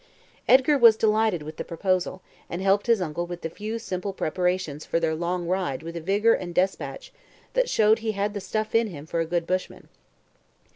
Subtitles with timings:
[0.47, 4.83] Edgar was delighted with the proposal, and helped his uncle with the few simple preparations
[4.83, 7.13] for their long ride with a vigour and despatch
[7.53, 9.89] that showed he had the stuff in him for a good bushman.